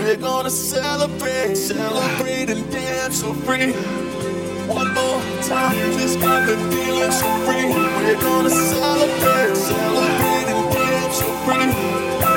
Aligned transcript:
We're 0.00 0.16
gonna 0.16 0.48
celebrate, 0.48 1.54
celebrate 1.56 2.48
and 2.48 2.72
dance 2.72 3.20
so 3.20 3.34
free. 3.34 3.72
One 4.66 4.94
more 4.94 5.20
time, 5.42 5.76
just 5.98 6.18
got 6.20 6.46
the 6.46 6.56
feeling 6.56 7.12
so 7.12 7.28
free. 7.44 7.68
We're 7.68 8.18
gonna 8.18 8.48
celebrate, 8.48 9.56
celebrate 9.56 10.48
and 10.54 10.72
dance 10.72 11.18
so 11.18 11.28
free. 11.44 12.29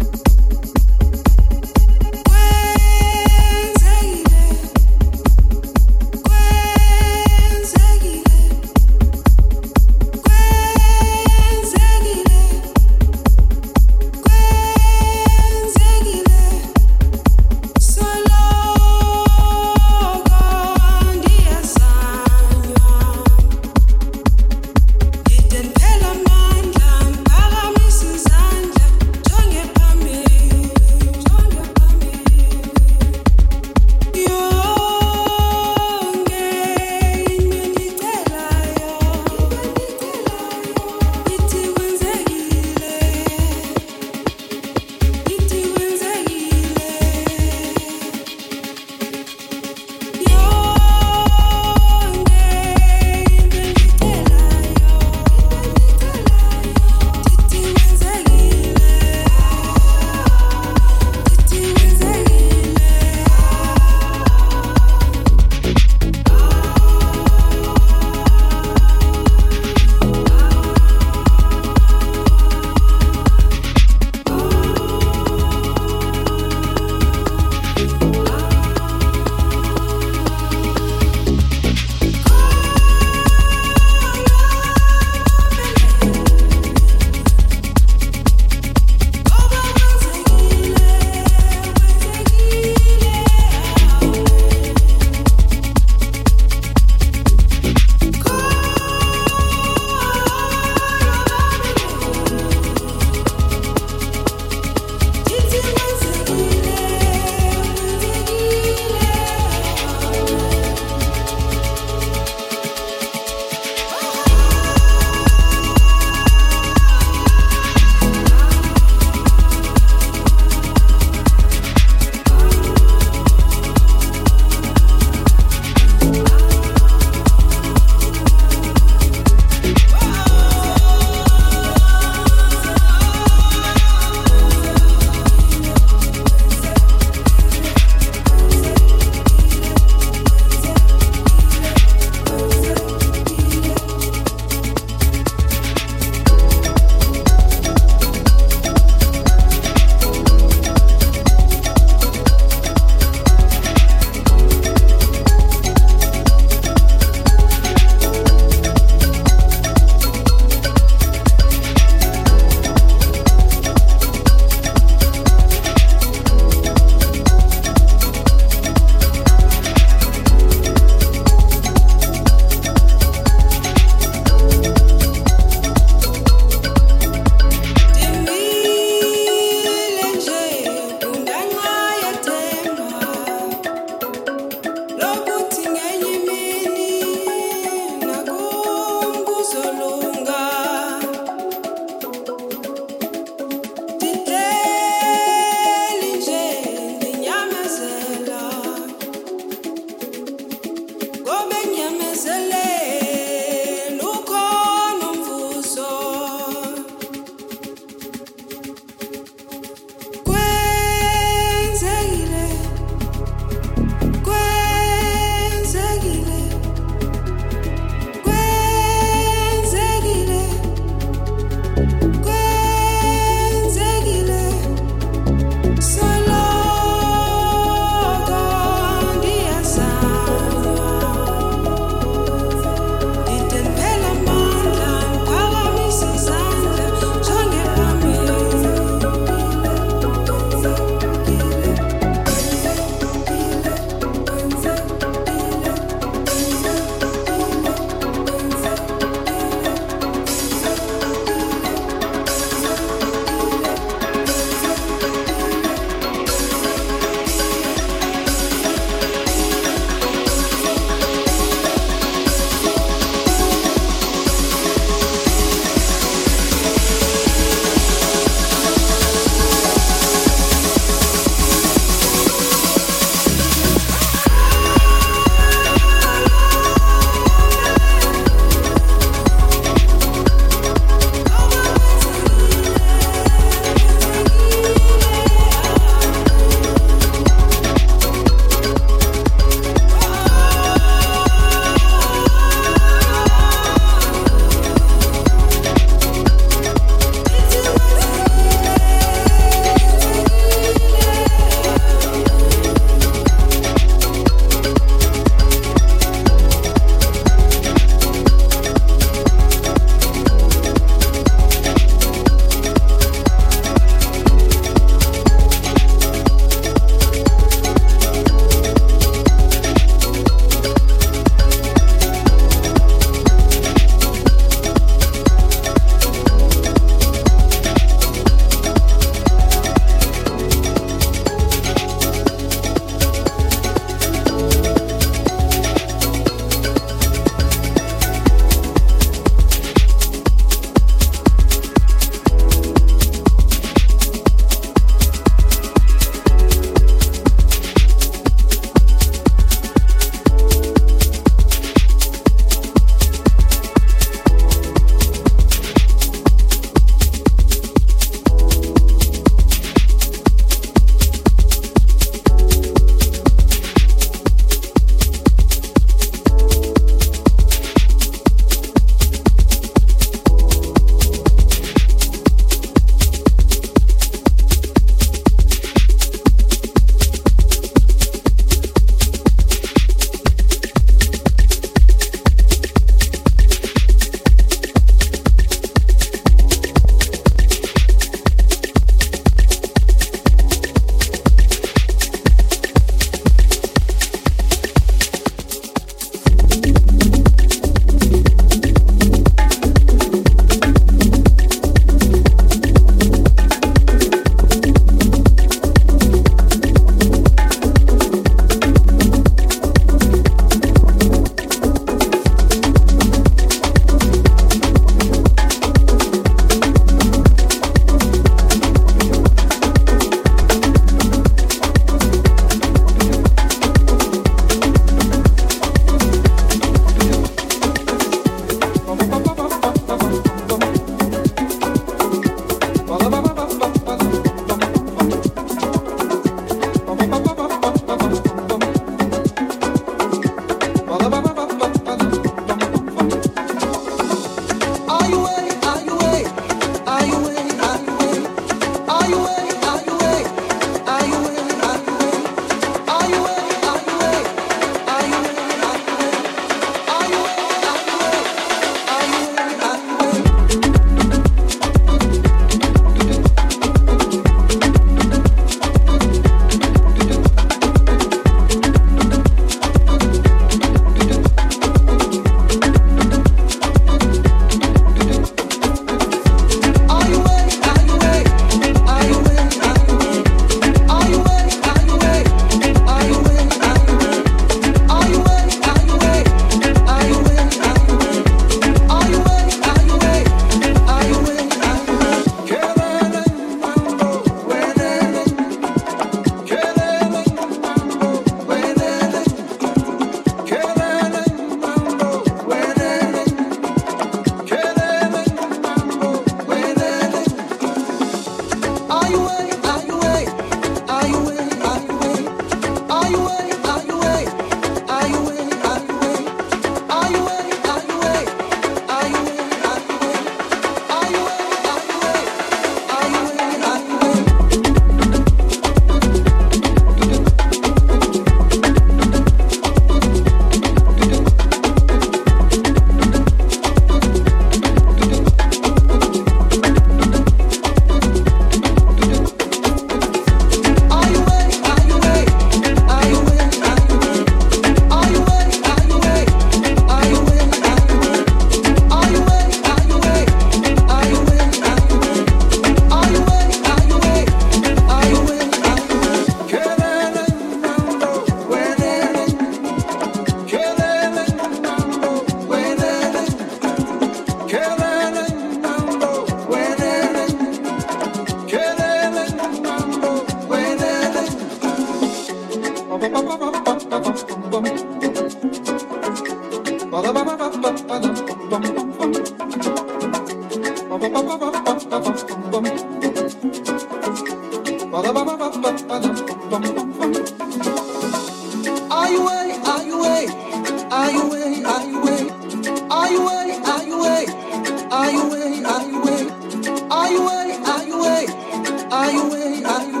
Are 599.02 599.10
you 599.10 599.30
way, 599.30 599.64
are 599.64 599.82
you 599.82 600.00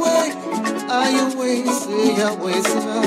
way, 0.00 0.28
are 0.88 1.10
you 1.10 1.36
way, 1.36 1.64
say 1.66 2.16
your 2.16 2.36
way, 2.36 2.62
say 2.62 3.01